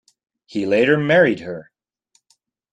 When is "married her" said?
0.97-1.69